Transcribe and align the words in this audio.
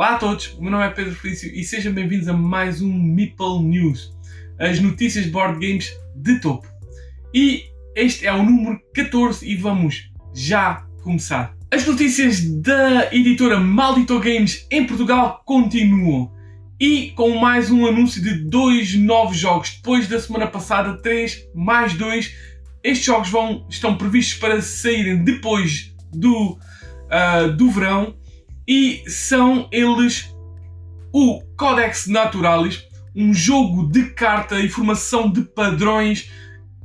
Olá 0.00 0.14
a 0.14 0.18
todos, 0.18 0.54
o 0.56 0.62
meu 0.62 0.70
nome 0.70 0.86
é 0.86 0.88
Pedro 0.88 1.14
Felício 1.14 1.52
e 1.54 1.62
sejam 1.62 1.92
bem-vindos 1.92 2.26
a 2.26 2.32
mais 2.32 2.80
um 2.80 2.90
Meeple 2.90 3.62
News, 3.62 4.16
as 4.58 4.80
notícias 4.80 5.26
de 5.26 5.30
board 5.30 5.58
games 5.60 5.92
de 6.16 6.40
topo. 6.40 6.66
E 7.34 7.64
este 7.94 8.26
é 8.26 8.32
o 8.32 8.42
número 8.42 8.80
14 8.94 9.46
e 9.46 9.54
vamos 9.56 10.10
já 10.34 10.86
começar. 11.02 11.54
As 11.70 11.86
notícias 11.86 12.42
da 12.62 13.14
editora 13.14 13.60
Maldito 13.60 14.18
Games 14.18 14.66
em 14.70 14.86
Portugal 14.86 15.42
continuam 15.44 16.32
e 16.80 17.10
com 17.10 17.36
mais 17.36 17.70
um 17.70 17.84
anúncio 17.84 18.22
de 18.22 18.36
dois 18.48 18.94
novos 18.94 19.36
jogos. 19.36 19.74
Depois 19.74 20.08
da 20.08 20.18
semana 20.18 20.46
passada, 20.46 20.96
três 21.02 21.46
mais 21.54 21.92
dois. 21.92 22.34
Estes 22.82 23.04
jogos 23.04 23.28
vão, 23.28 23.66
estão 23.68 23.98
previstos 23.98 24.38
para 24.38 24.62
saírem 24.62 25.22
depois 25.22 25.94
do, 26.10 26.52
uh, 26.54 27.52
do 27.54 27.70
verão 27.70 28.18
e 28.66 29.02
são 29.06 29.68
eles 29.72 30.34
o 31.12 31.42
Codex 31.56 32.06
Naturalis, 32.06 32.84
um 33.14 33.34
jogo 33.34 33.90
de 33.90 34.10
carta 34.10 34.60
e 34.60 34.68
formação 34.68 35.30
de 35.30 35.42
padrões 35.42 36.30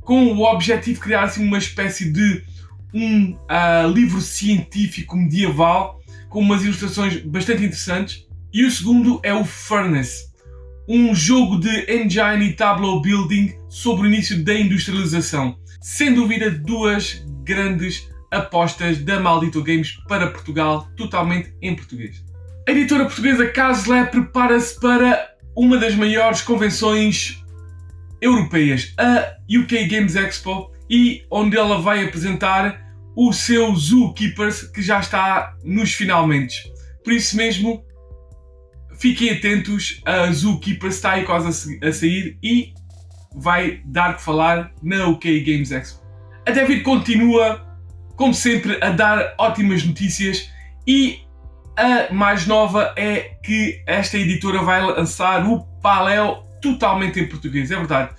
com 0.00 0.26
o 0.32 0.42
objetivo 0.42 0.94
de 0.94 1.00
criar 1.00 1.24
assim, 1.24 1.44
uma 1.44 1.58
espécie 1.58 2.12
de 2.12 2.44
um 2.92 3.32
uh, 3.32 3.88
livro 3.92 4.20
científico 4.20 5.16
medieval 5.16 6.00
com 6.28 6.40
umas 6.40 6.64
ilustrações 6.64 7.22
bastante 7.22 7.64
interessantes. 7.64 8.26
E 8.52 8.64
o 8.64 8.70
segundo 8.70 9.20
é 9.22 9.34
o 9.34 9.44
Furnace, 9.44 10.26
um 10.88 11.14
jogo 11.14 11.58
de 11.58 11.92
engine 11.92 12.46
e 12.46 12.52
tableau 12.52 13.00
building 13.00 13.54
sobre 13.68 14.06
o 14.06 14.06
início 14.06 14.42
da 14.42 14.54
industrialização. 14.54 15.58
Sem 15.80 16.14
dúvida, 16.14 16.50
duas 16.50 17.24
grandes 17.44 18.08
apostas 18.30 18.98
da 18.98 19.20
Maldito 19.20 19.62
Games 19.62 19.98
para 20.08 20.30
Portugal, 20.30 20.88
totalmente 20.96 21.54
em 21.60 21.74
português. 21.74 22.24
A 22.68 22.72
editora 22.72 23.04
portuguesa 23.04 23.46
Caslé 23.48 24.04
prepara-se 24.06 24.78
para 24.80 25.30
uma 25.56 25.78
das 25.78 25.94
maiores 25.94 26.42
convenções 26.42 27.42
europeias, 28.20 28.92
a 28.98 29.34
UK 29.48 29.86
Games 29.86 30.16
Expo, 30.16 30.72
e 30.88 31.24
onde 31.30 31.56
ela 31.56 31.80
vai 31.80 32.04
apresentar 32.04 32.84
o 33.16 33.32
seu 33.32 33.74
Zookeepers 33.74 34.62
que 34.62 34.82
já 34.82 35.00
está 35.00 35.54
nos 35.64 35.94
finalmente. 35.94 36.70
Por 37.02 37.12
isso 37.12 37.36
mesmo, 37.36 37.84
fiquem 38.98 39.30
atentos, 39.30 40.00
a 40.04 40.30
Zookeepers 40.30 40.96
está 40.96 41.12
aí 41.12 41.24
quase 41.24 41.78
a 41.82 41.92
sair 41.92 42.38
e 42.42 42.74
vai 43.34 43.80
dar 43.84 44.16
que 44.16 44.22
falar 44.22 44.72
na 44.82 45.06
UK 45.06 45.40
Games 45.40 45.70
Expo. 45.70 46.04
A 46.46 46.50
David 46.50 46.82
continua 46.82 47.65
como 48.16 48.34
sempre, 48.34 48.78
a 48.82 48.90
dar 48.90 49.34
ótimas 49.38 49.84
notícias 49.84 50.50
e 50.86 51.20
a 51.76 52.12
mais 52.12 52.46
nova 52.46 52.94
é 52.96 53.36
que 53.42 53.82
esta 53.86 54.16
editora 54.16 54.62
vai 54.62 54.82
lançar 54.82 55.46
o 55.46 55.60
Paléo 55.82 56.42
totalmente 56.62 57.20
em 57.20 57.28
português. 57.28 57.70
É 57.70 57.76
verdade, 57.76 58.10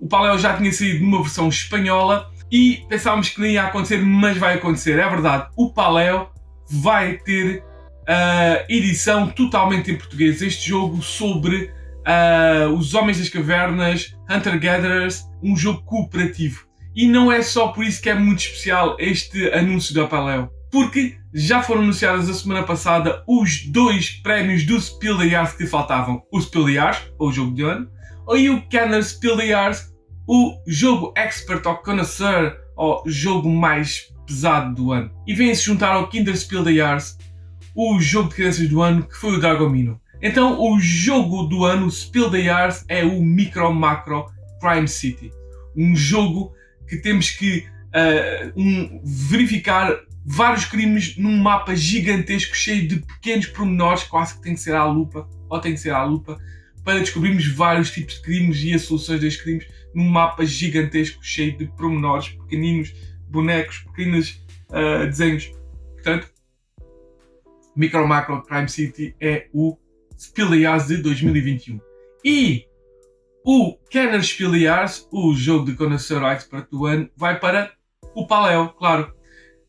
o 0.00 0.08
Paléo 0.08 0.38
já 0.38 0.56
tinha 0.56 0.72
saído 0.72 1.04
numa 1.04 1.22
versão 1.22 1.48
espanhola 1.48 2.30
e 2.50 2.84
pensávamos 2.88 3.28
que 3.30 3.40
nem 3.40 3.52
ia 3.52 3.64
acontecer, 3.64 3.98
mas 4.02 4.36
vai 4.36 4.54
acontecer. 4.54 4.98
É 4.98 5.08
verdade, 5.08 5.46
o 5.56 5.72
Paléo 5.72 6.28
vai 6.68 7.18
ter 7.18 7.62
a 8.06 8.64
edição 8.68 9.28
totalmente 9.28 9.90
em 9.90 9.96
português. 9.96 10.42
Este 10.42 10.68
jogo 10.68 11.02
sobre 11.02 11.70
uh, 12.04 12.68
os 12.74 12.94
Homens 12.94 13.18
das 13.18 13.28
Cavernas, 13.28 14.14
Hunter 14.28 14.58
Gatherers, 14.58 15.24
um 15.42 15.56
jogo 15.56 15.82
cooperativo. 15.82 16.66
E 16.94 17.06
não 17.06 17.30
é 17.30 17.42
só 17.42 17.68
por 17.68 17.84
isso 17.84 18.00
que 18.00 18.08
é 18.08 18.14
muito 18.14 18.40
especial 18.40 18.96
este 18.98 19.50
anúncio 19.52 19.94
da 19.94 20.06
Paleo, 20.06 20.48
porque 20.70 21.16
já 21.32 21.62
foram 21.62 21.82
anunciados 21.82 22.30
a 22.30 22.34
semana 22.34 22.62
passada 22.62 23.22
os 23.26 23.66
dois 23.66 24.10
prémios 24.10 24.64
do 24.64 24.80
Spiel 24.80 25.18
des 25.18 25.30
Jahres 25.30 25.54
que 25.54 25.66
faltavam: 25.66 26.22
o 26.32 26.40
Spiel 26.40 26.64
des 26.64 26.74
Jahres, 26.74 26.98
ou 27.18 27.32
jogo 27.32 27.54
de 27.54 27.62
ano, 27.62 27.88
e 28.36 28.48
o 28.48 28.62
Kenner 28.68 29.02
Spiel 29.02 29.36
des 29.36 29.48
Jahres, 29.48 29.92
o 30.26 30.56
jogo 30.66 31.12
Expert 31.16 31.66
ou 31.66 31.76
Connoisseur, 31.76 32.56
ou 32.76 33.02
jogo 33.06 33.48
mais 33.48 34.12
pesado 34.26 34.74
do 34.74 34.92
ano. 34.92 35.10
E 35.26 35.34
vem-se 35.34 35.64
juntar 35.64 35.94
ao 35.94 36.08
Kinder 36.08 36.36
Spiel 36.36 36.62
des 36.62 36.76
Jahres 36.76 37.18
o 37.74 38.00
jogo 38.00 38.28
de 38.28 38.36
crianças 38.36 38.68
do 38.68 38.80
ano, 38.80 39.02
que 39.02 39.16
foi 39.16 39.34
o 39.34 39.40
Dragomino. 39.40 40.00
Então, 40.22 40.60
o 40.60 40.78
jogo 40.78 41.42
do 41.42 41.64
ano, 41.64 41.90
Spiel 41.90 42.30
des 42.30 42.44
Jahres, 42.44 42.84
é 42.88 43.04
o 43.04 43.20
Micro 43.20 43.72
Macro 43.74 44.26
Crime 44.60 44.88
City. 44.88 45.30
Um 45.76 45.94
jogo 45.94 46.52
que 46.88 46.96
temos 46.96 47.30
que 47.30 47.66
uh, 47.94 48.52
um, 48.60 49.00
verificar 49.04 49.96
vários 50.24 50.64
crimes 50.64 51.16
num 51.16 51.36
mapa 51.36 51.74
gigantesco 51.74 52.54
cheio 52.56 52.88
de 52.88 52.96
pequenos 53.00 53.46
pormenores, 53.46 54.04
quase 54.04 54.34
que 54.36 54.42
tem 54.42 54.54
que 54.54 54.60
ser 54.60 54.74
à 54.74 54.84
lupa, 54.84 55.28
ou 55.48 55.60
tem 55.60 55.74
que 55.74 55.80
ser 55.80 55.90
à 55.90 56.02
lupa, 56.04 56.38
para 56.82 57.00
descobrirmos 57.00 57.46
vários 57.46 57.90
tipos 57.90 58.14
de 58.14 58.22
crimes 58.22 58.62
e 58.62 58.74
as 58.74 58.82
soluções 58.82 59.20
dos 59.20 59.36
crimes 59.36 59.66
num 59.94 60.08
mapa 60.08 60.44
gigantesco 60.44 61.24
cheio 61.24 61.56
de 61.56 61.66
pormenores, 61.66 62.28
pequeninos, 62.28 62.94
bonecos, 63.28 63.78
pequenos 63.78 64.44
uh, 64.70 65.06
desenhos. 65.06 65.50
Portanto, 65.94 66.30
Micro 67.76 68.06
Macro 68.06 68.42
Crime 68.42 68.68
City 68.68 69.14
é 69.20 69.48
o 69.52 69.76
Spilias 70.18 70.86
de 70.86 70.98
2021. 70.98 71.80
E 72.24 72.66
o 73.44 73.76
Kenner 73.90 74.22
Spieliars, 74.22 75.06
o 75.12 75.34
jogo 75.34 75.66
de 75.66 75.76
Connoisseur 75.76 76.24
Expert 76.24 76.66
do 76.70 76.86
ano, 76.86 77.10
vai 77.14 77.38
para 77.38 77.70
o 78.14 78.26
Paleo, 78.26 78.70
claro, 78.70 79.12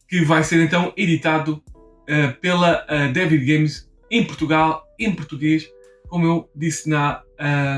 que 0.08 0.24
vai 0.24 0.44
ser 0.44 0.64
então 0.64 0.94
editado 0.96 1.62
uh, 1.74 2.40
pela 2.40 2.86
uh, 2.86 3.12
David 3.12 3.46
Games 3.46 3.90
em 4.10 4.24
Portugal, 4.24 4.84
em 4.98 5.14
português, 5.14 5.68
como 6.08 6.26
eu 6.26 6.50
disse 6.56 6.90
na, 6.90 7.22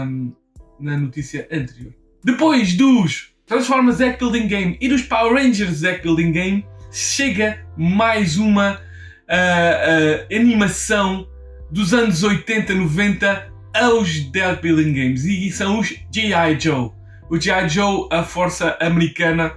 um, 0.06 0.34
na 0.80 0.98
notícia 0.98 1.48
anterior. 1.52 1.94
Depois 2.24 2.76
dos 2.76 3.34
Transformers 3.48 3.98
Deck 3.98 4.20
Building 4.20 4.48
Game 4.48 4.78
e 4.80 4.88
dos 4.88 5.02
Power 5.02 5.34
Rangers 5.34 5.82
Deck 5.82 6.04
Building 6.04 6.32
Game, 6.32 6.66
chega 6.92 7.66
mais 7.76 8.38
uma 8.38 8.74
uh, 8.76 10.36
animação 10.36 11.28
dos 11.72 11.94
anos 11.94 12.22
80, 12.22 12.76
90 12.76 13.57
aos 13.74 14.20
Dead 14.32 14.62
Building 14.62 14.94
Games 14.94 15.26
e 15.26 15.52
são 15.52 15.80
os 15.80 15.96
G.I. 16.12 16.60
Joe. 16.60 16.92
O 17.30 17.40
G.I. 17.40 17.70
Joe, 17.70 18.08
a 18.12 18.24
força 18.24 18.78
americana 18.80 19.54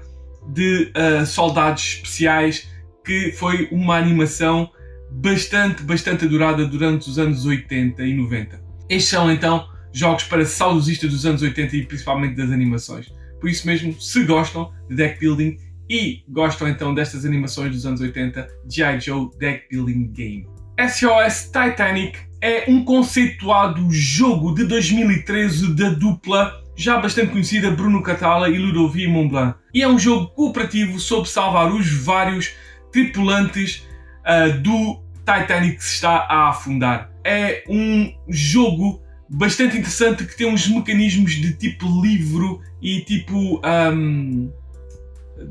de 0.53 0.93
uh, 0.97 1.25
soldados 1.25 1.83
especiais, 1.83 2.69
que 3.05 3.33
foi 3.33 3.69
uma 3.71 3.97
animação 3.97 4.71
bastante, 5.11 5.83
bastante 5.83 6.25
adorada 6.25 6.67
durante 6.67 7.09
os 7.09 7.19
anos 7.19 7.45
80 7.45 8.03
e 8.03 8.15
90. 8.15 8.61
Estes 8.89 9.11
são 9.11 9.31
então 9.31 9.69
jogos 9.93 10.25
para 10.25 10.45
saudosistas 10.45 11.11
dos 11.11 11.27
anos 11.27 11.43
80 11.43 11.77
e 11.77 11.87
principalmente 11.87 12.37
das 12.37 12.51
animações. 12.51 13.13
Por 13.41 13.49
isso 13.49 13.67
mesmo, 13.67 13.99
se 14.01 14.25
gostam 14.25 14.73
de 14.89 14.97
deck 14.97 15.19
building 15.19 15.57
e 15.89 16.23
gostam 16.29 16.69
então 16.69 16.95
destas 16.95 17.25
animações 17.25 17.75
dos 17.75 17.87
anos 17.87 18.01
80, 18.01 18.47
G.I. 18.69 19.01
Joe 19.01 19.29
Deck 19.39 19.67
Building 19.71 20.13
Game. 20.13 20.47
SOS 20.79 21.47
Titanic 21.47 22.30
é 22.41 22.65
um 22.69 22.85
conceituado 22.85 23.87
jogo 23.91 24.55
de 24.55 24.65
2013 24.65 25.75
da 25.75 25.91
dupla 25.91 26.61
já 26.75 26.99
bastante 26.99 27.33
conhecida 27.33 27.71
Bruno 27.71 28.03
Catala 28.03 28.49
e 28.49 28.57
Ludovic 28.57 29.07
Montblanc. 29.07 29.55
E 29.75 29.83
é 29.83 29.89
um 29.89 29.99
jogo 29.99 30.29
cooperativo 30.29 30.99
sobre 30.99 31.29
salvar 31.29 31.71
os 31.71 31.93
vários 31.93 32.55
tripulantes 32.91 33.87
uh, 34.25 34.59
do 34.61 35.03
Titanic 35.19 35.77
que 35.77 35.85
se 35.85 35.95
está 35.97 36.27
a 36.29 36.49
afundar. 36.49 37.11
É 37.23 37.63
um 37.69 38.11
jogo 38.29 39.03
bastante 39.29 39.77
interessante 39.77 40.25
que 40.25 40.37
tem 40.37 40.47
uns 40.47 40.67
mecanismos 40.67 41.33
de 41.33 41.53
tipo 41.53 41.87
livro 42.03 42.63
e 42.81 43.03
tipo 43.03 43.61
um, 43.63 44.51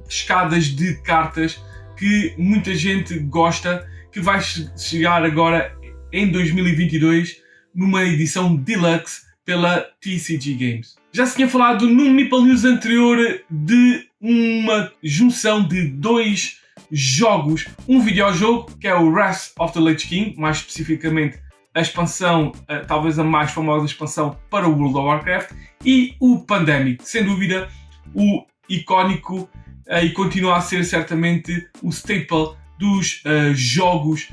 escadas 0.10 0.66
de 0.66 0.96
cartas 1.02 1.64
que 1.96 2.34
muita 2.38 2.74
gente 2.74 3.20
gosta, 3.20 3.88
que 4.12 4.20
vai 4.20 4.42
chegar 4.42 5.24
agora 5.24 5.78
em 6.12 6.32
2022 6.32 7.38
numa 7.74 8.04
edição 8.04 8.56
deluxe 8.56 9.22
pela 9.46 9.86
TCG 10.02 10.54
Games. 10.54 10.96
Já 11.12 11.26
se 11.26 11.36
tinha 11.36 11.48
falado 11.48 11.88
num 11.88 12.12
Meeple 12.12 12.44
News 12.44 12.66
anterior 12.66 13.18
de 13.50 14.08
uma 14.22 14.92
junção 15.04 15.68
de 15.68 15.88
dois 15.88 16.60
jogos, 16.92 17.68
um 17.88 18.00
videojogo 18.02 18.78
que 18.78 18.88
é 18.88 18.96
o 18.96 19.10
Wrath 19.10 19.52
of 19.60 19.74
the 19.74 19.80
Lich 19.80 20.08
King, 20.08 20.36
mais 20.38 20.58
especificamente 20.58 21.40
a 21.74 21.82
expansão, 21.82 22.52
talvez 22.88 23.18
a 23.20 23.24
mais 23.24 23.52
famosa 23.52 23.86
expansão 23.86 24.38
para 24.50 24.68
o 24.68 24.72
World 24.72 24.98
of 24.98 25.08
Warcraft, 25.08 25.52
e 25.86 26.16
o 26.20 26.40
Pandemic, 26.40 27.08
sem 27.08 27.24
dúvida 27.24 27.70
o 28.14 28.46
icónico 28.68 29.50
eh, 29.88 30.06
e 30.06 30.12
continua 30.12 30.58
a 30.58 30.62
ser 30.62 30.84
certamente 30.84 31.68
o 31.82 31.90
staple 31.90 32.56
dos 32.78 33.24
uh, 33.26 33.54
jogos 33.54 34.30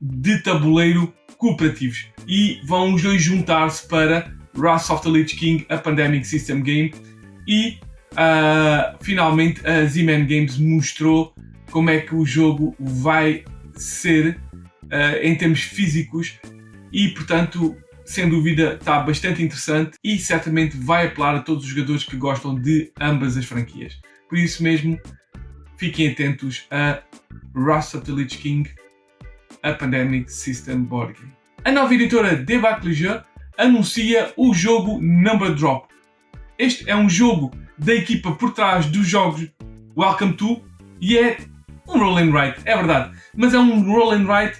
de 0.00 0.38
tabuleiro 0.42 1.12
cooperativos. 1.36 2.06
E 2.26 2.60
vão 2.64 2.94
os 2.94 3.02
dois 3.02 3.22
juntar-se 3.22 3.86
para 3.86 4.32
Wrath 4.56 4.90
of 4.90 5.02
the 5.02 5.08
Lich 5.08 5.36
King, 5.36 5.64
a 5.68 5.78
Pandemic 5.78 6.26
System 6.26 6.62
Game. 6.62 6.92
E 7.46 7.78
uh, 8.12 8.96
finalmente 9.00 9.66
a 9.66 9.84
Z-Man 9.86 10.26
Games 10.26 10.58
mostrou 10.58 11.34
como 11.70 11.90
é 11.90 12.00
que 12.00 12.14
o 12.14 12.24
jogo 12.24 12.74
vai 12.78 13.44
ser 13.74 14.38
uh, 14.84 15.22
em 15.22 15.34
termos 15.36 15.60
físicos 15.60 16.34
e, 16.92 17.08
portanto, 17.08 17.76
sem 18.04 18.28
dúvida 18.28 18.74
está 18.74 19.00
bastante 19.00 19.42
interessante 19.42 19.96
e 20.02 20.18
certamente 20.18 20.76
vai 20.76 21.06
apelar 21.06 21.36
a 21.36 21.40
todos 21.40 21.64
os 21.64 21.70
jogadores 21.70 22.04
que 22.04 22.16
gostam 22.16 22.54
de 22.54 22.90
ambas 23.00 23.36
as 23.36 23.44
franquias. 23.44 24.00
Por 24.28 24.38
isso 24.38 24.62
mesmo, 24.62 24.98
fiquem 25.76 26.08
atentos 26.10 26.66
a 26.70 27.02
Rust 27.54 27.94
of 27.94 28.06
the 28.06 28.12
Lich 28.12 28.38
King, 28.38 28.68
a 29.62 29.72
Pandemic 29.72 30.32
System 30.32 30.82
Board 30.82 31.14
Game. 31.14 31.32
A 31.64 31.72
nova 31.72 31.94
editora 31.94 32.36
Debacle 32.36 32.92
Jeux 32.92 33.22
anuncia 33.56 34.32
o 34.36 34.54
jogo 34.54 35.00
Number 35.00 35.54
Drop. 35.54 35.88
Este 36.58 36.88
é 36.88 36.96
um 36.96 37.08
jogo 37.08 37.50
da 37.76 37.94
equipa 37.94 38.32
por 38.32 38.52
trás 38.52 38.86
dos 38.86 39.06
jogos 39.06 39.48
Welcome 39.96 40.34
to 40.34 40.62
e 41.00 41.18
é 41.18 41.38
um 41.86 41.98
roll 41.98 42.18
and 42.18 42.30
write, 42.30 42.60
é 42.64 42.76
verdade, 42.76 43.16
mas 43.34 43.54
é 43.54 43.58
um 43.58 43.82
roll 43.82 44.12
and 44.12 44.26
write 44.26 44.58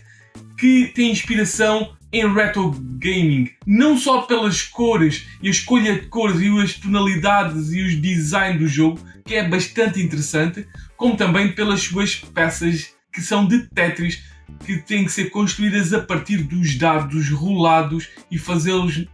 que 0.56 0.90
tem 0.94 1.10
inspiração 1.10 1.96
em 2.12 2.26
retro 2.32 2.70
gaming, 2.98 3.50
não 3.66 3.96
só 3.98 4.22
pelas 4.22 4.62
cores 4.62 5.26
e 5.42 5.48
a 5.48 5.50
escolha 5.50 5.94
de 5.94 6.06
cores 6.06 6.40
e 6.40 6.48
as 6.60 6.74
tonalidades 6.74 7.72
e 7.72 7.82
os 7.82 8.00
design 8.00 8.58
do 8.58 8.66
jogo, 8.66 8.98
que 9.24 9.34
é 9.34 9.46
bastante 9.46 10.00
interessante, 10.00 10.66
como 10.96 11.16
também 11.16 11.52
pelas 11.52 11.82
suas 11.82 12.16
peças 12.16 12.90
que 13.12 13.20
são 13.20 13.46
de 13.46 13.68
Tetris, 13.68 14.24
que 14.64 14.78
têm 14.78 15.04
que 15.04 15.12
ser 15.12 15.30
construídas 15.30 15.92
a 15.92 16.00
partir 16.00 16.38
dos 16.38 16.76
dados 16.76 17.30
rolados 17.30 18.08
e 18.30 18.38
fazê-los 18.38 19.06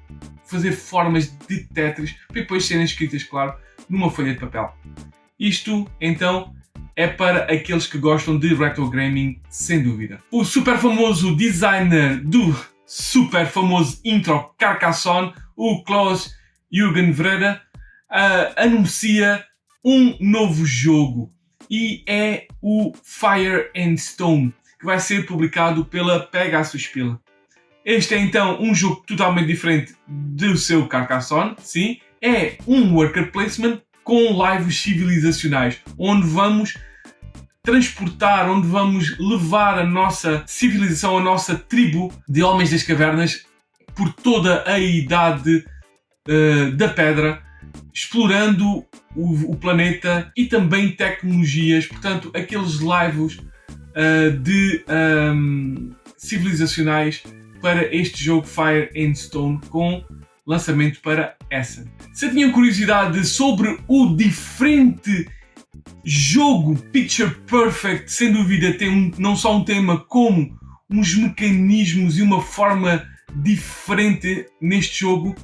fazer 0.44 0.72
formas 0.72 1.36
de 1.48 1.64
Tetris 1.64 2.12
para 2.12 2.40
depois 2.40 2.64
serem 2.64 2.84
escritas, 2.84 3.24
claro, 3.24 3.54
numa 3.88 4.10
folha 4.10 4.34
de 4.34 4.40
papel. 4.40 4.72
Isto, 5.38 5.90
então, 6.00 6.54
é 6.96 7.08
para 7.08 7.44
aqueles 7.52 7.86
que 7.86 7.98
gostam 7.98 8.38
de 8.38 8.54
retro 8.54 8.88
gaming, 8.88 9.40
sem 9.48 9.82
dúvida. 9.82 10.20
O 10.30 10.44
super 10.44 10.78
famoso 10.78 11.34
designer 11.34 12.20
do 12.20 12.54
super 12.86 13.46
famoso 13.46 14.00
intro 14.04 14.50
Carcassonne, 14.58 15.32
o 15.56 15.82
Klaus 15.82 16.34
Jürgen 16.70 17.10
Vreda, 17.10 17.60
uh, 18.10 18.54
anuncia 18.56 19.44
um 19.84 20.16
novo 20.20 20.64
jogo 20.64 21.32
e 21.70 22.04
é 22.06 22.46
o 22.62 22.92
Fire 23.02 23.70
and 23.76 23.96
Stone, 23.96 24.54
que 24.84 24.86
vai 24.86 25.00
ser 25.00 25.24
publicado 25.24 25.82
pela 25.86 26.20
Pegasus 26.20 26.82
Spiel. 26.82 27.18
Este 27.86 28.14
é 28.14 28.18
então 28.18 28.60
um 28.60 28.74
jogo 28.74 29.02
totalmente 29.06 29.46
diferente 29.46 29.94
do 30.06 30.58
seu 30.58 30.86
Carcassonne, 30.86 31.56
sim, 31.58 32.00
é 32.22 32.58
um 32.66 32.94
worker 32.94 33.32
placement 33.32 33.80
com 34.02 34.14
lives 34.46 34.78
civilizacionais, 34.78 35.80
onde 35.98 36.26
vamos 36.26 36.76
transportar, 37.62 38.50
onde 38.50 38.68
vamos 38.68 39.18
levar 39.18 39.78
a 39.78 39.86
nossa 39.86 40.44
civilização, 40.46 41.16
a 41.16 41.22
nossa 41.22 41.56
tribo 41.56 42.12
de 42.28 42.42
homens 42.42 42.70
das 42.70 42.82
cavernas 42.82 43.46
por 43.94 44.12
toda 44.12 44.70
a 44.70 44.78
idade 44.78 45.64
uh, 46.28 46.72
da 46.76 46.88
pedra, 46.88 47.42
explorando 47.92 48.84
o, 49.16 49.52
o, 49.52 49.56
planeta 49.56 50.30
e 50.36 50.44
também 50.44 50.92
tecnologias, 50.92 51.86
portanto, 51.86 52.30
aqueles 52.34 52.80
lives 52.80 53.38
uh, 53.94 54.36
de 54.38 54.84
um, 54.88 55.90
civilizacionais 56.16 57.22
para 57.60 57.94
este 57.94 58.22
jogo 58.22 58.46
Fire 58.46 58.90
and 58.96 59.14
Stone 59.14 59.60
com 59.68 60.04
lançamento 60.46 61.00
para 61.00 61.36
Essen. 61.50 61.84
Se 62.12 62.30
tinham 62.30 62.52
curiosidade 62.52 63.24
sobre 63.24 63.78
o 63.88 64.14
diferente 64.14 65.26
jogo 66.04 66.76
Picture 66.92 67.30
Perfect, 67.46 68.12
sem 68.12 68.32
dúvida, 68.32 68.72
tem 68.74 68.90
um, 68.90 69.10
não 69.18 69.34
só 69.36 69.56
um 69.56 69.64
tema, 69.64 69.98
como 69.98 70.58
uns 70.90 71.16
mecanismos 71.16 72.18
e 72.18 72.22
uma 72.22 72.42
forma 72.42 73.04
diferente 73.36 74.46
neste 74.60 75.00
jogo 75.00 75.34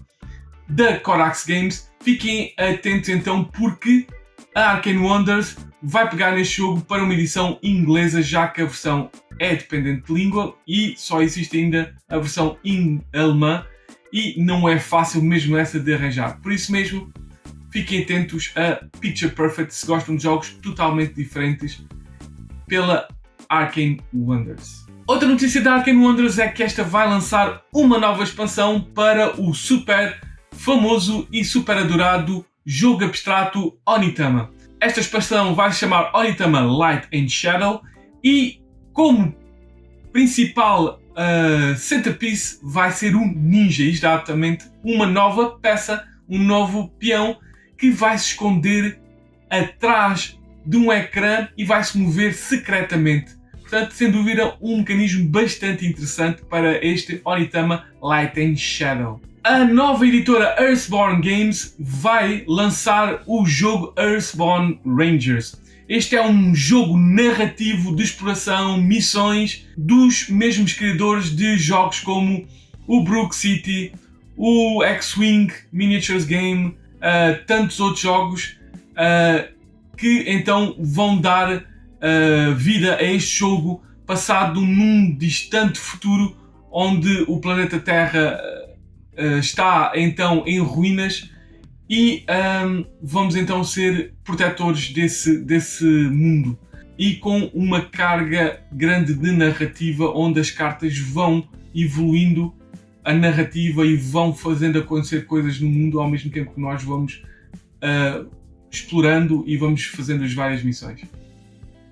da 0.69 0.99
Corax 1.01 1.45
Games. 1.47 1.91
Fiquem 2.03 2.53
atentos 2.57 3.09
então, 3.09 3.45
porque 3.45 4.07
a 4.55 4.73
Arcane 4.73 4.99
Wonders 4.99 5.57
vai 5.83 6.09
pegar 6.09 6.33
neste 6.33 6.59
jogo 6.59 6.81
para 6.83 7.03
uma 7.03 7.15
edição 7.15 7.59
inglesa, 7.63 8.23
já 8.23 8.49
que 8.49 8.61
a 8.61 8.67
versão 8.67 9.11
é 9.39 9.55
dependente 9.55 10.07
de 10.07 10.13
língua 10.13 10.55
e 10.67 10.95
só 10.97 11.23
existe 11.23 11.57
ainda 11.57 11.95
a 12.09 12.19
versão 12.19 12.59
em 12.65 13.01
alemã 13.15 13.65
e 14.13 14.43
não 14.43 14.69
é 14.69 14.79
fácil 14.79 15.23
mesmo 15.23 15.57
essa 15.57 15.81
de 15.81 15.95
arranjar. 15.95 16.41
Por 16.41 16.53
isso 16.53 16.71
mesmo, 16.71 17.11
fiquem 17.71 18.03
atentos 18.03 18.53
a 18.57 18.85
Picture 18.99 19.33
Perfect 19.33 19.75
se 19.75 19.87
gostam 19.87 20.17
de 20.17 20.25
jogos 20.25 20.51
totalmente 20.63 21.15
diferentes 21.15 21.83
pela 22.67 23.09
Arcane 23.49 24.01
Wonders. 24.13 24.87
Outra 25.07 25.29
notícia 25.29 25.61
da 25.61 25.75
Arcane 25.75 25.99
Wonders 25.99 26.39
é 26.39 26.49
que 26.49 26.63
esta 26.63 26.85
vai 26.85 27.09
lançar 27.09 27.63
uma 27.73 27.99
nova 27.99 28.23
expansão 28.23 28.81
para 28.81 29.41
o 29.41 29.55
super 29.55 30.21
famoso 30.53 31.27
e 31.33 31.45
super 31.45 31.79
adorado 31.79 32.45
jogo 32.65 33.05
abstrato 33.05 33.77
Onitama. 33.87 34.51
Esta 34.81 35.01
expansão 35.01 35.55
vai 35.55 35.71
se 35.73 35.81
chamar 35.81 36.11
Onitama 36.15 36.61
Light 36.61 37.07
and 37.13 37.29
Shadow 37.29 37.83
e 38.25 38.63
como 38.95 39.35
principal 40.11 40.99
uh, 41.11 41.77
centerpiece 41.77 42.59
vai 42.63 42.91
ser 42.91 43.15
um 43.15 43.31
ninja, 43.31 43.85
exatamente 43.85 44.65
uma 44.83 45.07
nova 45.07 45.59
peça, 45.61 46.03
um 46.27 46.39
novo 46.39 46.89
peão 46.99 47.37
que 47.77 47.91
vai 47.91 48.17
se 48.17 48.29
esconder 48.29 48.99
atrás 49.51 50.39
de 50.65 50.77
um 50.79 50.91
ecrã 50.91 51.49
e 51.59 51.65
vai 51.65 51.85
se 51.85 51.99
mover 51.99 52.33
secretamente. 52.33 53.39
Portanto, 53.61 53.93
sem 53.93 54.11
dúvida, 54.11 54.57
um 54.63 54.79
mecanismo 54.79 55.29
bastante 55.29 55.87
interessante 55.87 56.43
para 56.43 56.85
este 56.85 57.21
Onitama 57.25 57.87
Light 58.03 58.41
and 58.41 58.57
Shadow. 58.57 59.21
A 59.43 59.65
nova 59.65 60.07
editora 60.07 60.55
Earthborn 60.59 61.23
Games 61.23 61.75
vai 61.79 62.45
lançar 62.47 63.23
o 63.27 63.47
jogo 63.47 63.95
Earthborn 63.97 64.79
Rangers. 64.85 65.57
Este 65.89 66.15
é 66.15 66.23
um 66.23 66.55
jogo 66.55 66.99
narrativo 66.99 67.97
de 67.97 68.03
exploração, 68.03 68.77
missões 68.77 69.67
dos 69.79 70.29
mesmos 70.29 70.75
criadores 70.75 71.35
de 71.35 71.57
jogos 71.57 72.01
como 72.01 72.47
o 72.87 73.03
Brook 73.03 73.35
City, 73.35 73.95
o 74.37 74.85
X-Wing 74.85 75.51
Miniatures 75.73 76.27
Game, 76.27 76.67
uh, 76.67 77.43
tantos 77.47 77.81
outros 77.81 78.03
jogos 78.03 78.59
uh, 78.93 79.49
que 79.97 80.25
então 80.29 80.77
vão 80.79 81.19
dar 81.19 81.57
uh, 81.57 82.55
vida 82.57 82.97
a 82.97 83.03
este 83.03 83.39
jogo 83.39 83.83
passado 84.07 84.61
num 84.61 85.17
distante 85.17 85.79
futuro 85.79 86.37
onde 86.71 87.25
o 87.27 87.41
planeta 87.41 87.81
Terra 87.81 88.39
está 89.39 89.93
então 89.95 90.45
em 90.47 90.61
ruínas 90.61 91.31
e 91.89 92.25
um, 92.67 92.85
vamos 93.03 93.35
então 93.35 93.65
ser 93.65 94.15
protetores 94.23 94.93
desse, 94.93 95.39
desse 95.39 95.85
mundo 95.85 96.57
e 96.97 97.17
com 97.17 97.51
uma 97.55 97.81
carga 97.81 98.63
grande 98.71 99.15
de 99.15 99.33
narrativa 99.33 100.09
onde 100.15 100.39
as 100.39 100.51
cartas 100.51 100.97
vão 100.99 101.49
evoluindo 101.75 102.55
a 103.05 103.13
narrativa 103.13 103.85
e 103.85 103.97
vão 103.97 104.33
fazendo 104.35 104.79
acontecer 104.79 105.27
coisas 105.27 105.59
no 105.59 105.69
mundo 105.69 105.99
ao 105.99 106.09
mesmo 106.09 106.31
tempo 106.31 106.55
que 106.55 106.61
nós 106.61 106.83
vamos 106.85 107.25
uh, 107.83 108.31
explorando 108.71 109.43
e 109.47 109.57
vamos 109.57 109.85
fazendo 109.85 110.23
as 110.23 110.33
várias 110.33 110.63
missões. 110.63 111.01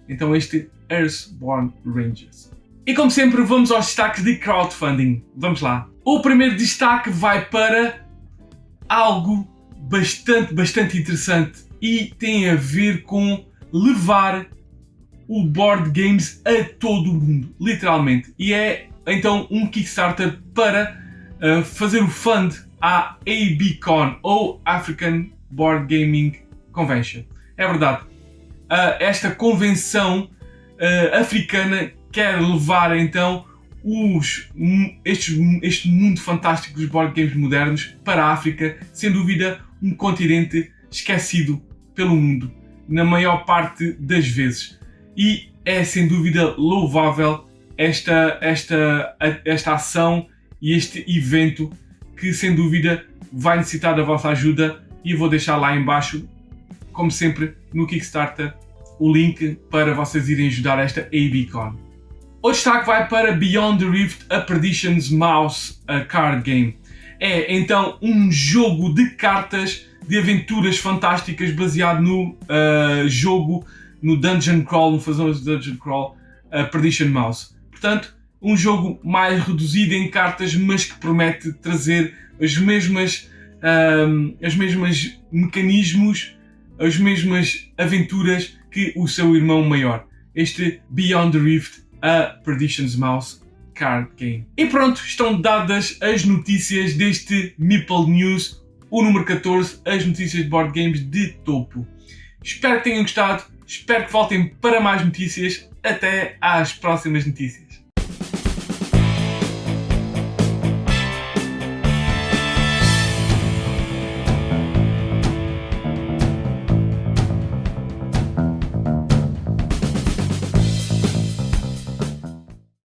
Então 0.08 0.36
este 0.36 0.68
Earthborn 0.88 1.72
Rangers. 1.84 2.50
E 2.88 2.94
como 2.94 3.10
sempre 3.10 3.42
vamos 3.42 3.70
aos 3.70 3.84
destaques 3.84 4.24
de 4.24 4.36
crowdfunding. 4.36 5.22
Vamos 5.36 5.60
lá. 5.60 5.86
O 6.02 6.22
primeiro 6.22 6.56
destaque 6.56 7.10
vai 7.10 7.44
para 7.44 8.00
algo 8.88 9.46
bastante, 9.80 10.54
bastante 10.54 10.96
interessante 10.96 11.66
e 11.82 12.14
tem 12.18 12.48
a 12.48 12.54
ver 12.54 13.02
com 13.02 13.44
levar 13.70 14.46
o 15.28 15.44
board 15.44 15.90
games 15.90 16.40
a 16.46 16.64
todo 16.64 17.10
o 17.10 17.12
mundo, 17.12 17.54
literalmente. 17.60 18.32
E 18.38 18.54
é 18.54 18.88
então 19.06 19.46
um 19.50 19.66
Kickstarter 19.66 20.38
para 20.54 20.98
uh, 21.42 21.62
fazer 21.62 22.02
o 22.02 22.08
fund 22.08 22.54
à 22.80 23.18
ABCon 23.20 24.18
ou 24.22 24.62
African 24.64 25.26
Board 25.50 25.94
Gaming 25.94 26.36
Convention. 26.72 27.20
É 27.54 27.66
verdade. 27.66 28.00
Uh, 28.00 28.96
esta 28.98 29.30
convenção 29.30 30.30
uh, 30.80 31.20
africana 31.20 31.92
quer 32.18 32.40
levar 32.40 32.96
então 32.96 33.44
os, 33.84 34.50
estes, 35.04 35.38
este 35.62 35.88
mundo 35.88 36.20
fantástico 36.20 36.76
dos 36.76 36.88
board 36.88 37.14
games 37.14 37.36
modernos 37.36 37.94
para 38.04 38.24
a 38.24 38.32
África, 38.32 38.76
sem 38.92 39.12
dúvida 39.12 39.60
um 39.80 39.94
continente 39.94 40.68
esquecido 40.90 41.62
pelo 41.94 42.16
mundo, 42.16 42.50
na 42.88 43.04
maior 43.04 43.44
parte 43.44 43.92
das 43.92 44.26
vezes. 44.26 44.80
E 45.16 45.50
é 45.64 45.84
sem 45.84 46.08
dúvida 46.08 46.56
louvável 46.58 47.44
esta, 47.76 48.36
esta, 48.40 49.16
esta 49.44 49.74
ação 49.74 50.26
e 50.60 50.72
este 50.72 51.04
evento 51.06 51.70
que 52.16 52.34
sem 52.34 52.52
dúvida 52.52 53.06
vai 53.32 53.58
necessitar 53.58 53.94
da 53.94 54.02
vossa 54.02 54.30
ajuda 54.30 54.84
e 55.04 55.14
vou 55.14 55.28
deixar 55.28 55.56
lá 55.56 55.76
embaixo, 55.76 56.28
como 56.92 57.12
sempre, 57.12 57.54
no 57.72 57.86
Kickstarter, 57.86 58.54
o 58.98 59.12
link 59.12 59.56
para 59.70 59.94
vocês 59.94 60.28
irem 60.28 60.48
ajudar 60.48 60.80
esta 60.80 61.02
ABCon. 61.02 61.86
O 62.40 62.52
destaque 62.52 62.86
vai 62.86 63.08
para 63.08 63.32
Beyond 63.32 63.84
the 63.84 63.90
Rift, 63.90 64.24
a 64.30 64.40
Perdition's 64.40 65.10
Mouse 65.10 65.80
a 65.88 66.00
Card 66.00 66.42
Game. 66.42 66.78
É 67.18 67.52
então 67.56 67.98
um 68.00 68.30
jogo 68.30 68.94
de 68.94 69.10
cartas 69.10 69.84
de 70.06 70.16
aventuras 70.16 70.78
fantásticas 70.78 71.50
baseado 71.50 72.00
no 72.00 72.30
uh, 72.30 73.08
jogo, 73.08 73.66
no 74.00 74.16
Dungeon 74.16 74.62
Crawl, 74.62 74.92
no 74.92 75.34
de 75.34 75.44
Dungeon 75.44 75.76
Crawl, 75.76 76.16
Perdition 76.70 77.08
Mouse. 77.08 77.56
Portanto, 77.72 78.16
um 78.40 78.56
jogo 78.56 79.00
mais 79.02 79.42
reduzido 79.42 79.94
em 79.94 80.08
cartas, 80.08 80.54
mas 80.54 80.84
que 80.84 80.98
promete 81.00 81.52
trazer 81.54 82.14
as 82.40 82.56
mesmas, 82.56 83.28
um, 84.06 84.36
as 84.40 84.54
mesmas 84.54 85.18
mecanismos, 85.32 86.36
as 86.78 86.96
mesmas 86.96 87.68
aventuras 87.76 88.56
que 88.70 88.92
o 88.96 89.08
seu 89.08 89.34
irmão 89.34 89.64
maior. 89.64 90.06
Este 90.34 90.80
Beyond 90.88 91.36
the 91.36 91.44
Rift, 91.44 91.87
a 92.02 92.38
Perdition's 92.44 92.96
Mouse 92.96 93.42
Card 93.74 94.10
Game. 94.16 94.46
E 94.56 94.66
pronto, 94.66 95.00
estão 95.00 95.40
dadas 95.40 95.96
as 96.00 96.24
notícias 96.24 96.94
deste 96.94 97.54
Meeple 97.58 98.06
News, 98.10 98.62
o 98.90 99.02
número 99.02 99.24
14, 99.24 99.80
as 99.84 100.04
notícias 100.04 100.42
de 100.42 100.48
board 100.48 100.72
games 100.72 101.00
de 101.08 101.32
topo. 101.44 101.86
Espero 102.42 102.78
que 102.78 102.84
tenham 102.84 103.02
gostado, 103.02 103.44
espero 103.66 104.06
que 104.06 104.12
voltem 104.12 104.48
para 104.60 104.80
mais 104.80 105.04
notícias. 105.04 105.68
Até 105.80 106.36
às 106.40 106.72
próximas 106.72 107.24
notícias. 107.24 107.67